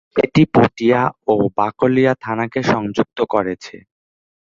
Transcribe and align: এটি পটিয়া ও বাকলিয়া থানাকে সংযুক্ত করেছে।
এটি 0.23 0.43
পটিয়া 0.53 1.01
ও 1.27 1.33
বাকলিয়া 1.57 2.13
থানাকে 2.23 2.59
সংযুক্ত 2.63 3.19
করেছে। 3.33 3.75